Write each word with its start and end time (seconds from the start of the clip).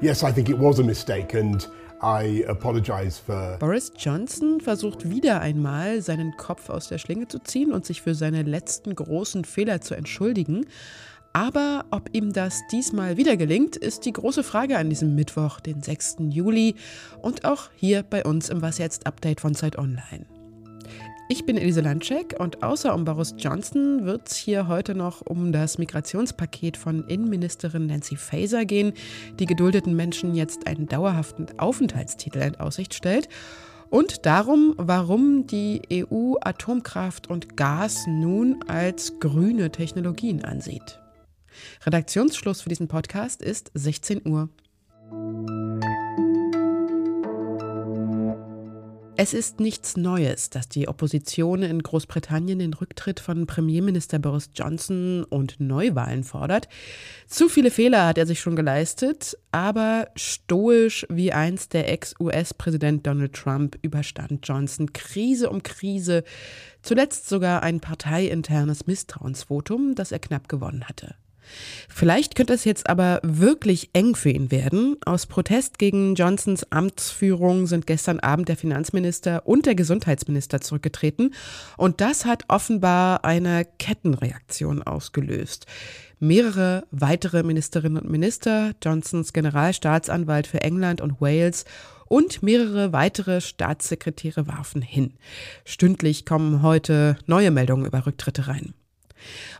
Yes, 0.00 0.22
I 0.22 0.30
think 0.30 0.48
it 0.48 0.56
was 0.56 0.78
a 0.78 0.84
mistake 0.84 1.34
and 1.34 1.66
I 2.00 2.44
apologize 2.46 3.18
for 3.18 3.56
Boris 3.58 3.90
Johnson 3.98 4.60
versucht 4.60 5.10
wieder 5.10 5.40
einmal, 5.40 6.00
seinen 6.02 6.36
Kopf 6.36 6.70
aus 6.70 6.86
der 6.86 6.98
Schlinge 6.98 7.26
zu 7.26 7.40
ziehen 7.40 7.72
und 7.72 7.84
sich 7.84 8.02
für 8.02 8.14
seine 8.14 8.44
letzten 8.44 8.94
großen 8.94 9.44
Fehler 9.44 9.80
zu 9.80 9.96
entschuldigen. 9.96 10.66
Aber 11.32 11.86
ob 11.90 12.14
ihm 12.14 12.32
das 12.32 12.60
diesmal 12.70 13.16
wieder 13.16 13.36
gelingt, 13.36 13.74
ist 13.74 14.04
die 14.04 14.12
große 14.12 14.44
Frage 14.44 14.78
an 14.78 14.88
diesem 14.88 15.16
Mittwoch, 15.16 15.58
den 15.58 15.82
6. 15.82 16.18
Juli 16.30 16.76
und 17.20 17.44
auch 17.44 17.70
hier 17.74 18.04
bei 18.04 18.24
uns 18.24 18.50
im 18.50 18.62
Was 18.62 18.78
jetzt 18.78 19.08
Update 19.08 19.40
von 19.40 19.56
Zeit 19.56 19.76
Online. 19.76 20.37
Ich 21.30 21.44
bin 21.44 21.58
Elise 21.58 21.82
Landschek 21.82 22.36
und 22.38 22.62
außer 22.62 22.94
um 22.94 23.04
Boris 23.04 23.34
Johnson 23.36 24.06
wird 24.06 24.30
es 24.30 24.36
hier 24.36 24.66
heute 24.66 24.94
noch 24.94 25.20
um 25.20 25.52
das 25.52 25.76
Migrationspaket 25.76 26.78
von 26.78 27.06
Innenministerin 27.06 27.84
Nancy 27.84 28.16
Faeser 28.16 28.64
gehen, 28.64 28.94
die 29.38 29.44
geduldeten 29.44 29.94
Menschen 29.94 30.34
jetzt 30.34 30.66
einen 30.66 30.86
dauerhaften 30.86 31.46
Aufenthaltstitel 31.58 32.38
in 32.38 32.56
Aussicht 32.56 32.94
stellt. 32.94 33.28
Und 33.90 34.24
darum, 34.24 34.72
warum 34.78 35.46
die 35.46 35.82
EU 35.92 36.36
Atomkraft 36.40 37.28
und 37.28 37.58
Gas 37.58 38.06
nun 38.06 38.62
als 38.66 39.20
grüne 39.20 39.70
Technologien 39.70 40.46
ansieht. 40.46 40.98
Redaktionsschluss 41.84 42.62
für 42.62 42.70
diesen 42.70 42.88
Podcast 42.88 43.42
ist 43.42 43.70
16 43.74 44.26
Uhr. 44.26 44.48
Es 49.20 49.34
ist 49.34 49.58
nichts 49.58 49.96
Neues, 49.96 50.48
dass 50.48 50.68
die 50.68 50.86
Opposition 50.86 51.64
in 51.64 51.82
Großbritannien 51.82 52.60
den 52.60 52.72
Rücktritt 52.72 53.18
von 53.18 53.48
Premierminister 53.48 54.20
Boris 54.20 54.50
Johnson 54.54 55.24
und 55.24 55.58
Neuwahlen 55.58 56.22
fordert. 56.22 56.68
Zu 57.26 57.48
viele 57.48 57.72
Fehler 57.72 58.06
hat 58.06 58.16
er 58.16 58.26
sich 58.26 58.38
schon 58.38 58.54
geleistet, 58.54 59.36
aber 59.50 60.06
stoisch 60.14 61.04
wie 61.08 61.32
einst 61.32 61.74
der 61.74 61.92
Ex-US-Präsident 61.92 63.08
Donald 63.08 63.32
Trump 63.32 63.76
überstand 63.82 64.46
Johnson 64.46 64.92
Krise 64.92 65.50
um 65.50 65.64
Krise, 65.64 66.22
zuletzt 66.82 67.28
sogar 67.28 67.64
ein 67.64 67.80
parteiinternes 67.80 68.86
Misstrauensvotum, 68.86 69.96
das 69.96 70.12
er 70.12 70.20
knapp 70.20 70.48
gewonnen 70.48 70.84
hatte. 70.84 71.16
Vielleicht 71.88 72.34
könnte 72.34 72.52
es 72.52 72.64
jetzt 72.64 72.88
aber 72.88 73.20
wirklich 73.22 73.90
eng 73.92 74.14
für 74.14 74.30
ihn 74.30 74.50
werden. 74.50 74.96
Aus 75.04 75.26
Protest 75.26 75.78
gegen 75.78 76.14
Johnsons 76.14 76.70
Amtsführung 76.70 77.66
sind 77.66 77.86
gestern 77.86 78.20
Abend 78.20 78.48
der 78.48 78.56
Finanzminister 78.56 79.46
und 79.46 79.66
der 79.66 79.74
Gesundheitsminister 79.74 80.60
zurückgetreten. 80.60 81.34
Und 81.76 82.00
das 82.00 82.24
hat 82.24 82.44
offenbar 82.48 83.24
eine 83.24 83.66
Kettenreaktion 83.78 84.82
ausgelöst. 84.82 85.66
Mehrere 86.20 86.84
weitere 86.90 87.42
Ministerinnen 87.42 88.02
und 88.02 88.10
Minister, 88.10 88.72
Johnsons 88.82 89.32
Generalstaatsanwalt 89.32 90.46
für 90.46 90.62
England 90.62 91.00
und 91.00 91.20
Wales 91.20 91.64
und 92.06 92.42
mehrere 92.42 92.92
weitere 92.92 93.40
Staatssekretäre 93.40 94.46
warfen 94.46 94.82
hin. 94.82 95.14
Stündlich 95.64 96.26
kommen 96.26 96.62
heute 96.62 97.16
neue 97.26 97.50
Meldungen 97.50 97.86
über 97.86 98.06
Rücktritte 98.06 98.48
rein. 98.48 98.74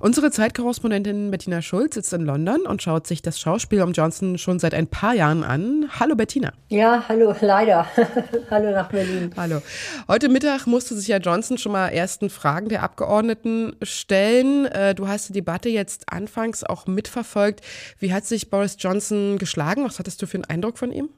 Unsere 0.01 0.31
Zeitkorrespondentin 0.31 1.31
Bettina 1.31 1.63
Schulz 1.63 1.95
sitzt 1.95 2.13
in 2.13 2.23
London 2.23 2.63
und 2.63 2.83
schaut 2.83 3.07
sich 3.07 3.23
das 3.23 3.41
Schauspiel 3.41 3.83
um 3.83 3.93
Johnson 3.93 4.39
schon 4.39 4.59
seit 4.59 4.75
ein 4.75 4.87
paar 4.87 5.15
Jahren 5.15 5.45
an. 5.45 5.89
Hallo 5.99 6.15
Bettina. 6.15 6.53
Ja, 6.69 7.05
hallo, 7.09 7.35
leider. 7.41 7.87
hallo 8.51 8.71
nach 8.71 8.91
Berlin. 8.91 9.31
Hallo. 9.37 9.63
Heute 10.07 10.29
Mittag 10.29 10.67
musste 10.67 10.95
sich 10.95 11.09
ja 11.09 11.19
Johnson 11.19 11.59
schon 11.59 11.73
mal 11.73 11.89
ersten 11.89 12.31
Fragen 12.31 12.69
der 12.69 12.83
Abgeordneten 12.83 13.77
stellen. 13.83 14.67
Äh, 14.67 14.95
du 14.95 15.09
hast 15.09 15.29
die 15.29 15.33
Debatte 15.33 15.69
jetzt 15.69 16.13
anfangs 16.13 16.65
auch 16.65 16.87
mitverfolgt. 16.87 17.61
Wie 17.99 18.13
hat 18.13 18.27
sich 18.27 18.51
Boris 18.51 18.77
Johnson 18.79 19.39
geschlagen? 19.39 19.85
Was 19.85 19.99
hattest 19.99 20.23
du 20.23 20.27
für 20.27 20.37
einen 20.37 20.45
Eindruck 20.45 20.79
von 20.79 20.93
ihm? 20.93 21.09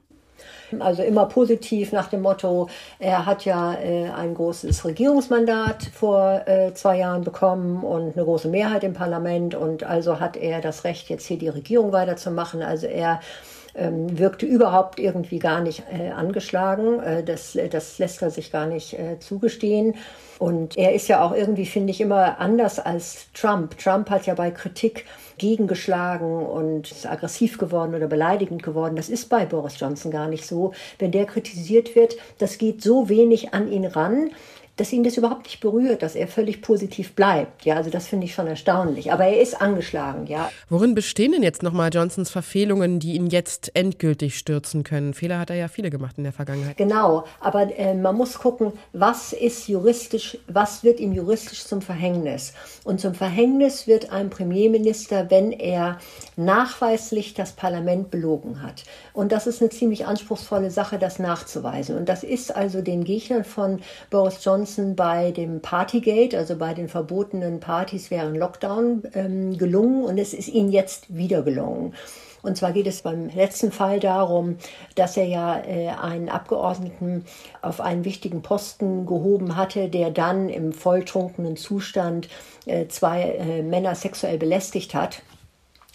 Also 0.79 1.03
immer 1.03 1.25
positiv 1.25 1.91
nach 1.91 2.07
dem 2.07 2.21
Motto, 2.21 2.69
er 2.99 3.25
hat 3.25 3.45
ja 3.45 3.73
äh, 3.73 4.09
ein 4.09 4.33
großes 4.33 4.85
Regierungsmandat 4.85 5.89
vor 5.93 6.47
äh, 6.47 6.73
zwei 6.73 6.97
Jahren 6.97 7.23
bekommen 7.23 7.83
und 7.83 8.15
eine 8.15 8.25
große 8.25 8.47
Mehrheit 8.47 8.83
im 8.83 8.93
Parlament 8.93 9.55
und 9.55 9.83
also 9.83 10.19
hat 10.19 10.37
er 10.37 10.61
das 10.61 10.83
Recht, 10.83 11.09
jetzt 11.09 11.25
hier 11.25 11.37
die 11.37 11.49
Regierung 11.49 11.91
weiterzumachen. 11.91 12.61
Also 12.61 12.87
er 12.87 13.19
ähm, 13.75 14.17
wirkte 14.17 14.45
überhaupt 14.45 14.99
irgendwie 14.99 15.39
gar 15.39 15.61
nicht 15.61 15.83
äh, 15.91 16.11
angeschlagen. 16.11 16.99
Äh, 16.99 17.23
das, 17.23 17.57
das 17.69 17.99
lässt 17.99 18.21
er 18.21 18.29
sich 18.29 18.51
gar 18.51 18.67
nicht 18.67 18.93
äh, 18.93 19.19
zugestehen. 19.19 19.95
Und 20.39 20.77
er 20.77 20.93
ist 20.93 21.07
ja 21.07 21.23
auch 21.23 21.35
irgendwie, 21.35 21.67
finde 21.67 21.91
ich, 21.91 22.01
immer 22.01 22.39
anders 22.39 22.79
als 22.79 23.31
Trump. 23.33 23.77
Trump 23.77 24.09
hat 24.09 24.25
ja 24.25 24.33
bei 24.33 24.49
Kritik 24.49 25.05
gegengeschlagen 25.37 26.45
und 26.45 26.91
ist 26.91 27.07
aggressiv 27.07 27.57
geworden 27.57 27.93
oder 27.95 28.07
beleidigend 28.07 28.63
geworden. 28.63 28.95
Das 28.95 29.09
ist 29.09 29.29
bei 29.29 29.45
Boris 29.45 29.79
Johnson 29.79 30.11
gar 30.11 30.27
nicht 30.27 30.45
so. 30.45 30.73
Wenn 30.99 31.11
der 31.11 31.25
kritisiert 31.25 31.95
wird, 31.95 32.15
das 32.39 32.57
geht 32.57 32.81
so 32.81 33.07
wenig 33.07 33.53
an 33.53 33.71
ihn 33.71 33.85
ran 33.85 34.31
dass 34.81 34.91
ihn 34.91 35.03
das 35.03 35.15
überhaupt 35.15 35.43
nicht 35.43 35.59
berührt, 35.59 36.01
dass 36.01 36.15
er 36.15 36.27
völlig 36.27 36.63
positiv 36.63 37.13
bleibt. 37.13 37.65
Ja, 37.65 37.75
also 37.75 37.91
das 37.91 38.07
finde 38.07 38.25
ich 38.25 38.33
schon 38.33 38.47
erstaunlich. 38.47 39.13
Aber 39.13 39.25
er 39.25 39.39
ist 39.39 39.61
angeschlagen, 39.61 40.25
ja. 40.25 40.49
Worin 40.69 40.95
bestehen 40.95 41.33
denn 41.33 41.43
jetzt 41.43 41.61
nochmal 41.61 41.91
Johnsons 41.93 42.31
Verfehlungen, 42.31 42.99
die 42.99 43.13
ihn 43.13 43.27
jetzt 43.27 43.75
endgültig 43.75 44.39
stürzen 44.39 44.83
können? 44.83 45.13
Fehler 45.13 45.37
hat 45.37 45.51
er 45.51 45.55
ja 45.55 45.67
viele 45.67 45.91
gemacht 45.91 46.17
in 46.17 46.23
der 46.23 46.33
Vergangenheit. 46.33 46.77
Genau, 46.77 47.25
aber 47.39 47.77
äh, 47.77 47.93
man 47.93 48.15
muss 48.15 48.39
gucken, 48.39 48.73
was 48.91 49.33
ist 49.33 49.67
juristisch, 49.67 50.39
was 50.47 50.83
wird 50.83 50.99
ihm 50.99 51.13
juristisch 51.13 51.63
zum 51.63 51.83
Verhängnis? 51.83 52.53
Und 52.83 52.99
zum 52.99 53.13
Verhängnis 53.13 53.85
wird 53.85 54.11
ein 54.11 54.31
Premierminister, 54.31 55.29
wenn 55.29 55.51
er 55.51 55.99
nachweislich 56.37 57.35
das 57.35 57.51
Parlament 57.51 58.09
belogen 58.09 58.63
hat. 58.63 58.83
Und 59.13 59.31
das 59.31 59.45
ist 59.45 59.61
eine 59.61 59.69
ziemlich 59.69 60.07
anspruchsvolle 60.07 60.71
Sache, 60.71 60.97
das 60.97 61.19
nachzuweisen. 61.19 61.95
Und 61.97 62.09
das 62.09 62.23
ist 62.23 62.55
also 62.55 62.81
den 62.81 63.03
Gegnern 63.03 63.43
von 63.43 63.81
Boris 64.09 64.43
Johnson 64.43 64.70
Johnson 64.71 64.95
bei 64.95 65.31
dem 65.31 65.61
Partygate, 65.61 66.37
also 66.37 66.55
bei 66.55 66.73
den 66.73 66.87
verbotenen 66.87 67.59
Partys 67.59 68.09
während 68.09 68.37
Lockdown, 68.37 69.03
ähm, 69.13 69.57
gelungen 69.57 70.05
und 70.05 70.17
es 70.17 70.33
ist 70.33 70.47
ihnen 70.47 70.71
jetzt 70.71 71.13
wieder 71.13 71.41
gelungen. 71.41 71.93
Und 72.41 72.55
zwar 72.55 72.71
geht 72.71 72.87
es 72.87 73.01
beim 73.01 73.27
letzten 73.27 73.71
Fall 73.73 73.99
darum, 73.99 74.55
dass 74.95 75.17
er 75.17 75.25
ja 75.25 75.59
äh, 75.59 75.89
einen 75.89 76.29
Abgeordneten 76.29 77.25
auf 77.61 77.81
einen 77.81 78.05
wichtigen 78.05 78.41
Posten 78.41 79.05
gehoben 79.05 79.57
hatte, 79.57 79.89
der 79.89 80.09
dann 80.09 80.47
im 80.47 80.71
volltrunkenen 80.71 81.57
Zustand 81.57 82.29
äh, 82.65 82.87
zwei 82.87 83.23
äh, 83.23 83.63
Männer 83.63 83.93
sexuell 83.93 84.37
belästigt 84.37 84.95
hat. 84.95 85.21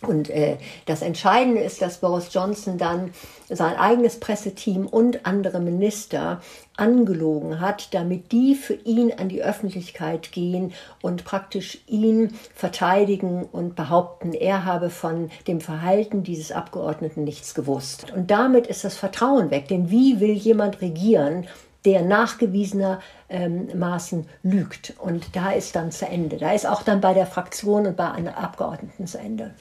Und 0.02 0.28
äh, 0.28 0.58
das 0.84 1.00
Entscheidende 1.00 1.62
ist, 1.62 1.80
dass 1.80 1.98
Boris 1.98 2.28
Johnson 2.30 2.76
dann 2.76 3.12
sein 3.48 3.76
eigenes 3.76 4.20
Presseteam 4.20 4.86
und 4.86 5.24
andere 5.24 5.58
Minister 5.58 6.42
angelogen 6.76 7.60
hat, 7.60 7.94
damit 7.94 8.30
die 8.30 8.54
für 8.54 8.74
ihn 8.74 9.10
an 9.16 9.30
die 9.30 9.42
Öffentlichkeit 9.42 10.32
gehen 10.32 10.74
und 11.00 11.24
praktisch 11.24 11.78
ihn 11.86 12.34
verteidigen 12.54 13.44
und 13.44 13.74
behaupten, 13.74 14.34
er 14.34 14.66
habe 14.66 14.90
von 14.90 15.30
dem 15.46 15.62
Verhalten 15.62 16.22
dieses 16.22 16.52
Abgeordneten 16.52 17.24
nichts 17.24 17.54
gewusst. 17.54 18.12
Und 18.14 18.30
damit 18.30 18.66
ist 18.66 18.84
das 18.84 18.98
Vertrauen 18.98 19.50
weg. 19.50 19.68
Denn 19.68 19.90
wie 19.90 20.20
will 20.20 20.34
jemand 20.34 20.82
regieren, 20.82 21.46
der 21.86 22.02
nachgewiesenermaßen 22.02 24.18
ähm, 24.18 24.26
lügt? 24.42 24.92
Und 24.98 25.34
da 25.34 25.52
ist 25.52 25.74
dann 25.74 25.90
zu 25.90 26.06
Ende. 26.06 26.36
Da 26.36 26.52
ist 26.52 26.66
auch 26.66 26.82
dann 26.82 27.00
bei 27.00 27.14
der 27.14 27.26
Fraktion 27.26 27.86
und 27.86 27.96
bei 27.96 28.10
einem 28.10 28.34
Abgeordneten 28.34 29.06
zu 29.06 29.18
Ende. 29.18 29.54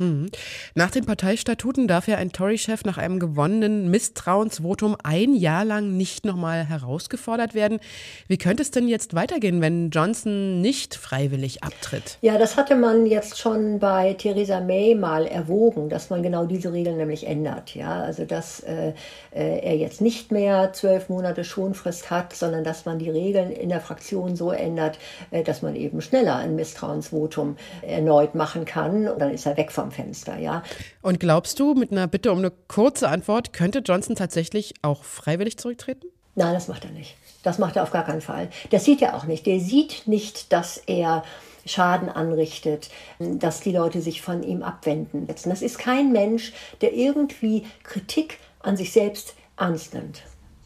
Hm. 0.00 0.30
Nach 0.74 0.90
den 0.90 1.04
Parteistatuten 1.04 1.86
darf 1.86 2.08
ja 2.08 2.16
ein 2.16 2.32
Tory-Chef 2.32 2.84
nach 2.84 2.96
einem 2.96 3.18
gewonnenen 3.18 3.90
Misstrauensvotum 3.90 4.96
ein 5.04 5.34
Jahr 5.34 5.66
lang 5.66 5.98
nicht 5.98 6.24
nochmal 6.24 6.64
herausgefordert 6.64 7.54
werden. 7.54 7.80
Wie 8.26 8.38
könnte 8.38 8.62
es 8.62 8.70
denn 8.70 8.88
jetzt 8.88 9.14
weitergehen, 9.14 9.60
wenn 9.60 9.90
Johnson 9.90 10.62
nicht 10.62 10.94
freiwillig 10.94 11.62
abtritt? 11.62 12.16
Ja, 12.22 12.38
das 12.38 12.56
hatte 12.56 12.76
man 12.76 13.04
jetzt 13.04 13.38
schon 13.38 13.78
bei 13.78 14.14
Theresa 14.14 14.60
May 14.60 14.94
mal 14.94 15.26
erwogen, 15.26 15.90
dass 15.90 16.08
man 16.08 16.22
genau 16.22 16.46
diese 16.46 16.72
Regeln 16.72 16.96
nämlich 16.96 17.26
ändert. 17.26 17.74
Ja, 17.74 18.00
also 18.00 18.24
dass 18.24 18.60
äh, 18.60 18.94
äh, 19.32 19.58
er 19.60 19.76
jetzt 19.76 20.00
nicht 20.00 20.32
mehr 20.32 20.72
zwölf 20.72 21.10
Monate 21.10 21.44
Schonfrist 21.44 22.10
hat, 22.10 22.32
sondern 22.32 22.64
dass 22.64 22.86
man 22.86 22.98
die 22.98 23.10
Regeln 23.10 23.50
in 23.50 23.68
der 23.68 23.80
Fraktion 23.80 24.34
so 24.34 24.50
ändert, 24.50 24.98
äh, 25.30 25.42
dass 25.42 25.60
man 25.60 25.76
eben 25.76 26.00
schneller 26.00 26.36
ein 26.36 26.56
Misstrauensvotum 26.56 27.56
erneut 27.82 28.34
machen 28.34 28.64
kann. 28.64 29.06
Und 29.06 29.20
dann 29.20 29.30
ist 29.30 29.44
er 29.44 29.58
weg 29.58 29.70
vom 29.70 29.89
Fenster, 29.90 30.38
ja. 30.38 30.62
Und 31.02 31.20
glaubst 31.20 31.58
du, 31.60 31.74
mit 31.74 31.92
einer 31.92 32.06
Bitte 32.06 32.32
um 32.32 32.38
eine 32.38 32.52
kurze 32.68 33.08
Antwort, 33.08 33.52
könnte 33.52 33.80
Johnson 33.80 34.16
tatsächlich 34.16 34.74
auch 34.82 35.04
freiwillig 35.04 35.58
zurücktreten? 35.58 36.06
Nein, 36.34 36.54
das 36.54 36.68
macht 36.68 36.84
er 36.84 36.90
nicht. 36.92 37.16
Das 37.42 37.58
macht 37.58 37.76
er 37.76 37.82
auf 37.82 37.90
gar 37.90 38.04
keinen 38.04 38.20
Fall. 38.20 38.48
Das 38.70 38.84
sieht 38.84 39.02
er 39.02 39.16
auch 39.16 39.24
nicht. 39.24 39.46
Der 39.46 39.60
sieht 39.60 40.06
nicht, 40.06 40.52
dass 40.52 40.76
er 40.76 41.22
Schaden 41.66 42.08
anrichtet, 42.08 42.90
dass 43.18 43.60
die 43.60 43.72
Leute 43.72 44.00
sich 44.00 44.22
von 44.22 44.42
ihm 44.42 44.62
abwenden. 44.62 45.26
Das 45.26 45.62
ist 45.62 45.78
kein 45.78 46.12
Mensch, 46.12 46.52
der 46.80 46.94
irgendwie 46.94 47.64
Kritik 47.82 48.38
an 48.60 48.76
sich 48.76 48.92
selbst 48.92 49.34
ernst 49.56 49.94
nimmt. 49.94 50.22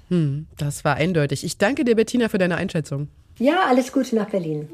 Hm, 0.09 0.47
das 0.59 0.85
war 0.85 0.97
eindeutig. 0.97 1.44
Ich 1.44 1.59
danke 1.59 1.85
dir, 1.85 1.97
Bettina, 1.97 2.29
für 2.29 2.38
deine 2.38 2.56
Einschätzung. 2.56 3.09
Ja, 3.38 3.67
alles 3.69 3.93
Gute 3.93 4.15
nach 4.15 4.31
Berlin. 4.31 4.69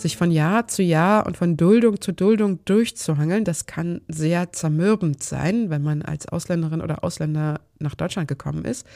Sich 0.00 0.16
von 0.16 0.30
Jahr 0.30 0.66
zu 0.66 0.82
Jahr 0.82 1.26
und 1.26 1.36
von 1.36 1.58
Duldung 1.58 2.00
zu 2.00 2.12
Duldung 2.12 2.64
durchzuhangeln, 2.64 3.44
das 3.44 3.66
kann 3.66 4.00
sehr 4.08 4.50
zermürbend 4.50 5.22
sein, 5.22 5.68
wenn 5.68 5.82
man 5.82 6.00
als 6.00 6.26
Ausländerin 6.26 6.80
oder 6.80 7.04
Ausländer 7.04 7.60
nach 7.78 7.94
Deutschland 7.94 8.26
gekommen 8.26 8.64
ist. 8.64 8.86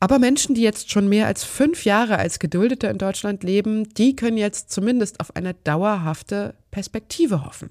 Aber 0.00 0.18
Menschen, 0.18 0.54
die 0.54 0.62
jetzt 0.62 0.90
schon 0.90 1.08
mehr 1.08 1.26
als 1.26 1.44
fünf 1.44 1.84
Jahre 1.84 2.18
als 2.18 2.38
Geduldete 2.38 2.86
in 2.86 2.96
Deutschland 2.96 3.44
leben, 3.44 3.88
die 3.94 4.16
können 4.16 4.38
jetzt 4.38 4.70
zumindest 4.70 5.20
auf 5.20 5.36
eine 5.36 5.52
dauerhafte 5.52 6.54
Perspektive 6.70 7.44
hoffen. 7.44 7.70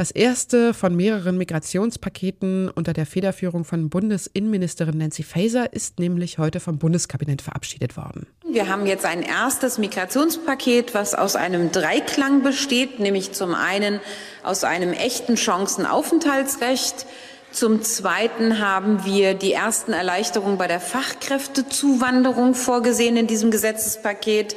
Das 0.00 0.10
erste 0.10 0.72
von 0.72 0.96
mehreren 0.96 1.36
Migrationspaketen 1.36 2.70
unter 2.70 2.94
der 2.94 3.04
Federführung 3.04 3.66
von 3.66 3.90
Bundesinnenministerin 3.90 4.96
Nancy 4.96 5.22
Faeser 5.22 5.74
ist 5.74 5.98
nämlich 5.98 6.38
heute 6.38 6.58
vom 6.58 6.78
Bundeskabinett 6.78 7.42
verabschiedet 7.42 7.98
worden. 7.98 8.26
Wir 8.50 8.70
haben 8.70 8.86
jetzt 8.86 9.04
ein 9.04 9.20
erstes 9.20 9.76
Migrationspaket, 9.76 10.94
was 10.94 11.14
aus 11.14 11.36
einem 11.36 11.70
Dreiklang 11.70 12.42
besteht, 12.42 12.98
nämlich 12.98 13.32
zum 13.32 13.54
einen 13.54 14.00
aus 14.42 14.64
einem 14.64 14.94
echten 14.94 15.36
Chancenaufenthaltsrecht, 15.36 17.04
zum 17.52 17.82
Zweiten 17.82 18.60
haben 18.60 19.04
wir 19.04 19.34
die 19.34 19.52
ersten 19.52 19.92
Erleichterungen 19.92 20.56
bei 20.56 20.68
der 20.68 20.78
Fachkräftezuwanderung 20.78 22.54
vorgesehen 22.54 23.16
in 23.16 23.26
diesem 23.26 23.50
Gesetzespaket. 23.50 24.54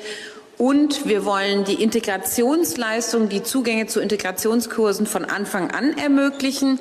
Und 0.57 1.07
wir 1.07 1.25
wollen 1.25 1.63
die 1.63 1.81
Integrationsleistung, 1.81 3.29
die 3.29 3.43
Zugänge 3.43 3.87
zu 3.87 3.99
Integrationskursen 3.99 5.07
von 5.07 5.25
Anfang 5.25 5.71
an 5.71 5.97
ermöglichen. 5.97 6.79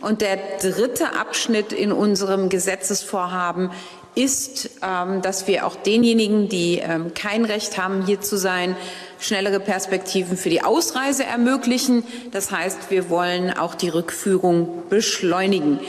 Und 0.00 0.20
der 0.20 0.36
dritte 0.60 1.18
Abschnitt 1.18 1.72
in 1.72 1.90
unserem 1.90 2.50
Gesetzesvorhaben 2.50 3.70
ist, 4.14 4.70
ähm, 4.82 5.22
dass 5.22 5.46
wir 5.46 5.66
auch 5.66 5.76
denjenigen, 5.76 6.48
die 6.48 6.78
ähm, 6.78 7.14
kein 7.14 7.44
Recht 7.44 7.78
haben, 7.78 8.04
hier 8.06 8.20
zu 8.20 8.36
sein, 8.36 8.76
schnellere 9.18 9.60
Perspektiven 9.60 10.36
für 10.36 10.50
die 10.50 10.62
Ausreise 10.62 11.24
ermöglichen. 11.24 12.04
Das 12.30 12.50
heißt, 12.50 12.90
wir 12.90 13.08
wollen 13.10 13.50
auch 13.50 13.74
die 13.74 13.88
Rückführung 13.88 14.84
beschleunigen. 14.88 15.80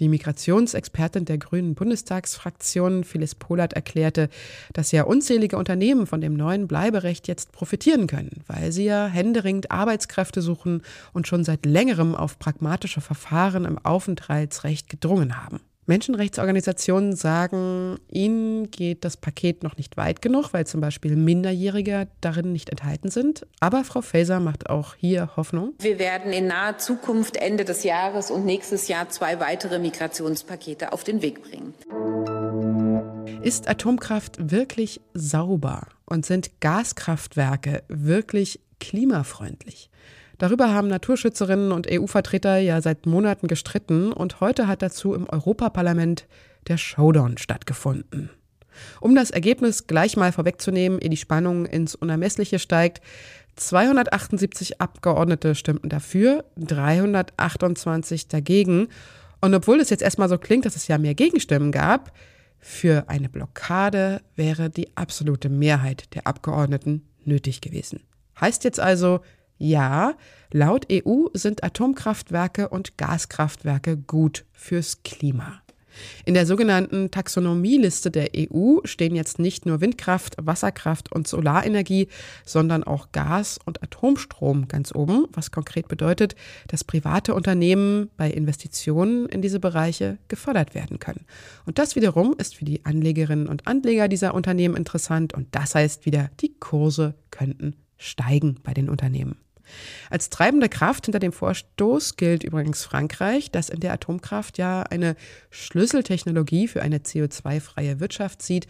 Die 0.00 0.08
Migrationsexpertin 0.08 1.26
der 1.26 1.36
Grünen 1.36 1.74
Bundestagsfraktion, 1.74 3.04
Phyllis 3.04 3.34
Polat, 3.34 3.74
erklärte, 3.74 4.30
dass 4.72 4.92
ja 4.92 5.04
unzählige 5.04 5.58
Unternehmen 5.58 6.06
von 6.06 6.22
dem 6.22 6.34
neuen 6.34 6.66
Bleiberecht 6.66 7.28
jetzt 7.28 7.52
profitieren 7.52 8.06
können, 8.06 8.42
weil 8.46 8.72
sie 8.72 8.84
ja 8.84 9.06
händeringend 9.06 9.70
Arbeitskräfte 9.70 10.40
suchen 10.40 10.82
und 11.12 11.28
schon 11.28 11.44
seit 11.44 11.66
längerem 11.66 12.14
auf 12.14 12.38
pragmatische 12.38 13.02
Verfahren 13.02 13.66
im 13.66 13.78
Aufenthaltsrecht 13.78 14.88
gedrungen 14.88 15.44
haben. 15.44 15.60
Menschenrechtsorganisationen 15.86 17.16
sagen, 17.16 17.98
ihnen 18.08 18.70
geht 18.70 19.04
das 19.04 19.16
Paket 19.16 19.62
noch 19.62 19.76
nicht 19.76 19.96
weit 19.96 20.22
genug, 20.22 20.52
weil 20.52 20.66
zum 20.66 20.80
Beispiel 20.80 21.16
Minderjährige 21.16 22.08
darin 22.20 22.52
nicht 22.52 22.70
enthalten 22.70 23.10
sind. 23.10 23.46
Aber 23.58 23.84
Frau 23.84 24.00
Faeser 24.00 24.40
macht 24.40 24.70
auch 24.70 24.94
hier 24.94 25.36
Hoffnung. 25.36 25.74
Wir 25.80 25.98
werden 25.98 26.32
in 26.32 26.46
naher 26.46 26.78
Zukunft 26.78 27.36
Ende 27.36 27.64
des 27.64 27.82
Jahres 27.82 28.30
und 28.30 28.44
nächstes 28.44 28.88
Jahr 28.88 29.08
zwei 29.08 29.40
weitere 29.40 29.78
Migrationspakete 29.78 30.92
auf 30.92 31.02
den 31.02 31.22
Weg 31.22 31.42
bringen. 31.42 31.74
Ist 33.42 33.68
Atomkraft 33.68 34.50
wirklich 34.50 35.00
sauber 35.14 35.88
und 36.04 36.26
sind 36.26 36.60
Gaskraftwerke 36.60 37.82
wirklich 37.88 38.60
klimafreundlich? 38.80 39.90
Darüber 40.40 40.72
haben 40.72 40.88
Naturschützerinnen 40.88 41.70
und 41.70 41.86
EU-Vertreter 41.90 42.56
ja 42.56 42.80
seit 42.80 43.04
Monaten 43.04 43.46
gestritten 43.46 44.10
und 44.10 44.40
heute 44.40 44.68
hat 44.68 44.80
dazu 44.80 45.12
im 45.12 45.28
Europaparlament 45.28 46.26
der 46.66 46.78
Showdown 46.78 47.36
stattgefunden. 47.36 48.30
Um 49.02 49.14
das 49.14 49.30
Ergebnis 49.30 49.86
gleich 49.86 50.16
mal 50.16 50.32
vorwegzunehmen, 50.32 50.98
ehe 50.98 51.10
die 51.10 51.18
Spannung 51.18 51.66
ins 51.66 51.94
Unermessliche 51.94 52.58
steigt, 52.58 53.02
278 53.56 54.80
Abgeordnete 54.80 55.54
stimmten 55.54 55.90
dafür, 55.90 56.46
328 56.56 58.28
dagegen. 58.28 58.88
Und 59.42 59.54
obwohl 59.54 59.78
es 59.78 59.90
jetzt 59.90 60.02
erstmal 60.02 60.30
so 60.30 60.38
klingt, 60.38 60.64
dass 60.64 60.74
es 60.74 60.88
ja 60.88 60.96
mehr 60.96 61.14
Gegenstimmen 61.14 61.70
gab, 61.70 62.12
für 62.58 63.10
eine 63.10 63.28
Blockade 63.28 64.22
wäre 64.36 64.70
die 64.70 64.96
absolute 64.96 65.50
Mehrheit 65.50 66.14
der 66.14 66.26
Abgeordneten 66.26 67.06
nötig 67.26 67.60
gewesen. 67.60 68.00
Heißt 68.40 68.64
jetzt 68.64 68.80
also, 68.80 69.20
ja, 69.60 70.14
laut 70.50 70.86
EU 70.90 71.26
sind 71.34 71.62
Atomkraftwerke 71.62 72.70
und 72.70 72.96
Gaskraftwerke 72.96 73.98
gut 73.98 74.46
fürs 74.52 75.02
Klima. 75.02 75.60
In 76.24 76.34
der 76.34 76.46
sogenannten 76.46 77.10
Taxonomieliste 77.10 78.10
der 78.10 78.30
EU 78.34 78.78
stehen 78.84 79.14
jetzt 79.14 79.38
nicht 79.38 79.66
nur 79.66 79.82
Windkraft, 79.82 80.36
Wasserkraft 80.40 81.12
und 81.12 81.28
Solarenergie, 81.28 82.08
sondern 82.46 82.84
auch 82.84 83.12
Gas 83.12 83.58
und 83.64 83.82
Atomstrom 83.82 84.66
ganz 84.66 84.94
oben, 84.94 85.26
was 85.32 85.50
konkret 85.50 85.88
bedeutet, 85.88 86.36
dass 86.68 86.84
private 86.84 87.34
Unternehmen 87.34 88.08
bei 88.16 88.30
Investitionen 88.30 89.26
in 89.26 89.42
diese 89.42 89.60
Bereiche 89.60 90.16
gefördert 90.28 90.74
werden 90.74 91.00
können. 91.00 91.26
Und 91.66 91.78
das 91.78 91.96
wiederum 91.96 92.34
ist 92.38 92.54
für 92.54 92.64
die 92.64 92.84
Anlegerinnen 92.86 93.46
und 93.46 93.66
Anleger 93.66 94.08
dieser 94.08 94.32
Unternehmen 94.32 94.76
interessant 94.76 95.34
und 95.34 95.48
das 95.50 95.74
heißt 95.74 96.06
wieder, 96.06 96.30
die 96.40 96.54
Kurse 96.58 97.14
könnten 97.30 97.74
steigen 98.00 98.56
bei 98.62 98.72
den 98.72 98.88
Unternehmen. 98.88 99.36
Als 100.10 100.30
treibende 100.30 100.68
Kraft 100.68 101.06
hinter 101.06 101.18
dem 101.18 101.32
Vorstoß 101.32 102.16
gilt 102.16 102.44
übrigens 102.44 102.84
Frankreich, 102.84 103.50
das 103.50 103.68
in 103.68 103.80
der 103.80 103.92
Atomkraft 103.92 104.58
ja 104.58 104.82
eine 104.82 105.16
Schlüsseltechnologie 105.50 106.68
für 106.68 106.82
eine 106.82 106.98
CO2-freie 106.98 108.00
Wirtschaft 108.00 108.42
sieht 108.42 108.66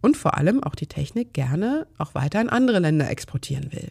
und 0.00 0.16
vor 0.16 0.36
allem 0.36 0.62
auch 0.62 0.74
die 0.74 0.86
Technik 0.86 1.32
gerne 1.32 1.86
auch 1.98 2.14
weiter 2.14 2.40
in 2.40 2.50
andere 2.50 2.78
Länder 2.78 3.10
exportieren 3.10 3.72
will. 3.72 3.90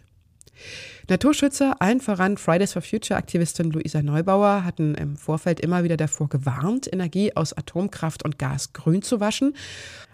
Naturschützer, 1.09 1.81
allen 1.81 1.99
voran 1.99 2.37
Fridays 2.37 2.73
for 2.73 2.81
Future 2.81 3.17
Aktivistin 3.17 3.71
Luisa 3.71 4.01
Neubauer, 4.01 4.63
hatten 4.63 4.95
im 4.95 5.17
Vorfeld 5.17 5.59
immer 5.59 5.83
wieder 5.83 5.97
davor 5.97 6.29
gewarnt, 6.29 6.91
Energie 6.91 7.35
aus 7.35 7.53
Atomkraft 7.53 8.23
und 8.23 8.39
Gas 8.39 8.73
grün 8.73 9.01
zu 9.01 9.19
waschen. 9.19 9.55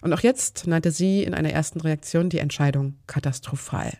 Und 0.01 0.13
auch 0.13 0.21
jetzt 0.21 0.65
nannte 0.67 0.91
sie 0.91 1.23
in 1.23 1.33
einer 1.33 1.51
ersten 1.51 1.81
Reaktion 1.81 2.29
die 2.29 2.39
Entscheidung 2.39 2.95
katastrophal. 3.05 3.93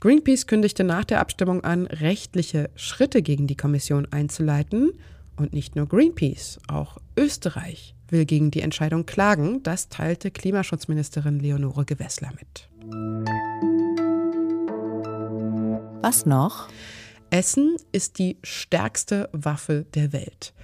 Greenpeace 0.00 0.46
kündigte 0.46 0.84
nach 0.84 1.04
der 1.04 1.20
Abstimmung 1.20 1.64
an, 1.64 1.86
rechtliche 1.86 2.70
Schritte 2.76 3.22
gegen 3.22 3.46
die 3.46 3.56
Kommission 3.56 4.06
einzuleiten. 4.10 4.92
Und 5.36 5.52
nicht 5.52 5.76
nur 5.76 5.86
Greenpeace, 5.86 6.58
auch 6.66 6.98
Österreich 7.16 7.94
will 8.08 8.24
gegen 8.24 8.50
die 8.50 8.62
Entscheidung 8.62 9.06
klagen. 9.06 9.62
Das 9.62 9.88
teilte 9.88 10.30
Klimaschutzministerin 10.30 11.38
Leonore 11.38 11.84
Gewessler 11.84 12.32
mit. 12.32 12.68
Was 16.02 16.26
noch? 16.26 16.68
Essen 17.30 17.76
ist 17.92 18.18
die 18.18 18.38
stärkste 18.42 19.28
Waffe 19.32 19.84
der 19.94 20.12
Welt. 20.12 20.54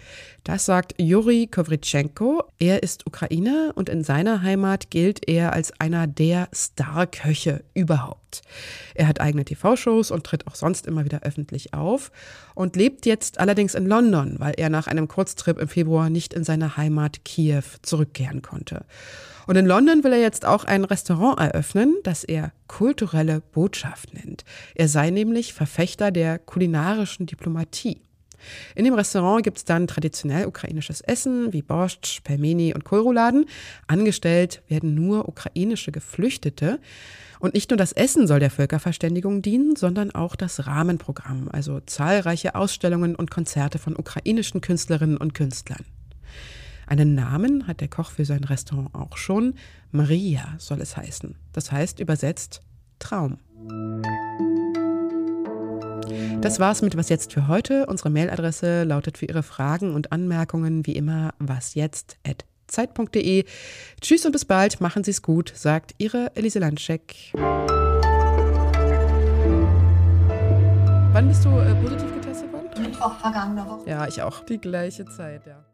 Das 0.45 0.67
sagt 0.67 1.01
Juri 1.01 1.49
Kovritschenko. 1.51 2.43
Er 2.59 2.83
ist 2.83 3.07
Ukrainer 3.07 3.73
und 3.77 3.89
in 3.89 4.05
seiner 4.05 4.43
Heimat 4.43 4.91
gilt 4.91 5.27
er 5.27 5.55
als 5.55 5.73
einer 5.81 6.07
der 6.07 6.49
Starköche 6.53 7.65
überhaupt. 7.73 8.43
Er 8.95 9.09
hat 9.09 9.23
eigene 9.23 9.47
TV-Shows 9.47 10.11
und 10.11 10.25
tritt 10.25 10.47
auch 10.47 10.55
sonst 10.55 10.87
immer 10.87 11.07
wieder 11.07 11.23
öffentlich 11.23 11.73
auf 11.73 12.13
und 12.55 12.77
lebt 12.77 13.07
jetzt 13.07 13.41
allerdings 13.41 13.75
in 13.75 13.87
London, 13.87 14.37
weil 14.39 14.53
er 14.59 14.69
nach 14.69 14.87
einem 14.87 15.09
Kurztrip 15.09 15.59
im 15.59 15.69
Februar 15.69 16.11
nicht 16.11 16.35
in 16.35 16.45
seine 16.45 16.77
Heimat 16.77 17.25
Kiew 17.25 17.65
zurückkehren 17.81 18.43
konnte. 18.43 18.85
Und 19.47 19.57
in 19.57 19.65
London 19.65 20.05
will 20.05 20.13
er 20.13 20.21
jetzt 20.21 20.45
auch 20.45 20.65
ein 20.65 20.85
Restaurant 20.85 21.41
eröffnen, 21.41 21.97
das 22.03 22.23
er 22.23 22.53
kulturelle 22.69 23.41
Botschaft 23.41 24.13
nennt. 24.13 24.45
Er 24.75 24.89
sei 24.89 25.09
nämlich 25.09 25.55
Verfechter 25.55 26.11
der 26.11 26.39
kulinarischen 26.39 27.25
Diplomatie. 27.25 28.04
In 28.75 28.85
dem 28.85 28.95
Restaurant 28.95 29.43
gibt 29.43 29.59
es 29.59 29.65
dann 29.65 29.87
traditionell 29.87 30.47
ukrainisches 30.47 31.01
Essen 31.01 31.53
wie 31.53 31.63
Borscht, 31.63 32.23
Pelmeni 32.25 32.75
und 32.75 32.85
Kohlrouladen. 32.85 33.47
Angestellt 33.87 34.63
werden 34.69 34.95
nur 34.95 35.29
ukrainische 35.29 35.93
Geflüchtete. 35.93 36.81
Und 37.41 37.55
nicht 37.55 37.71
nur 37.71 37.77
das 37.77 37.93
Essen 37.93 38.27
soll 38.27 38.41
der 38.41 38.51
Völkerverständigung 38.51 39.43
dienen, 39.43 39.77
sondern 39.77 40.11
auch 40.13 40.37
das 40.37 40.67
Rahmenprogramm, 40.67 41.49
also 41.53 41.81
zahlreiche 41.81 42.55
Ausstellungen 42.55 43.15
und 43.15 43.31
Konzerte 43.31 43.79
von 43.79 43.97
ukrainischen 43.97 44.61
Künstlerinnen 44.61 45.17
und 45.17 45.35
Künstlern. 45.35 45.85
Einen 46.87 47.15
Namen 47.15 47.67
hat 47.67 47.81
der 47.81 47.89
Koch 47.89 48.11
für 48.11 48.25
sein 48.25 48.45
Restaurant 48.45 48.95
auch 48.95 49.17
schon. 49.17 49.55
Maria 49.91 50.55
soll 50.59 50.81
es 50.81 50.97
heißen. 50.97 51.35
Das 51.53 51.73
heißt 51.73 52.01
übersetzt 52.01 52.61
Traum. 52.99 53.39
Das 56.41 56.61
war's 56.61 56.83
mit 56.83 56.97
Was 56.97 57.09
jetzt 57.09 57.33
für 57.33 57.49
heute. 57.49 57.87
Unsere 57.87 58.11
Mailadresse 58.11 58.85
lautet 58.85 59.19
für 59.19 59.27
Ihre 59.27 59.43
Fragen 59.43 59.95
und 59.95 60.13
Anmerkungen 60.13 60.87
wie 60.87 60.93
immer 60.93 61.33
wasjetzt.zeit.de. 61.39 63.45
Tschüss 64.01 64.27
und 64.27 64.33
bis 64.33 64.45
bald. 64.45 64.81
Machen 64.81 65.03
Sie 65.05 65.11
es 65.11 65.23
gut, 65.23 65.53
sagt 65.55 65.95
Ihre 65.99 66.33
Elise 66.35 66.59
Landscheck. 66.59 67.33
Wann 71.13 71.29
bist 71.29 71.45
du 71.45 71.51
äh, 71.59 71.75
positiv 71.77 72.13
getestet 72.15 72.53
worden? 72.53 72.83
Mittwoch 72.83 73.19
vergangene 73.21 73.65
Woche. 73.67 73.89
Ja, 73.89 74.09
ich 74.09 74.21
auch. 74.23 74.45
Die 74.45 74.59
gleiche 74.59 75.05
Zeit, 75.07 75.47
ja. 75.47 75.65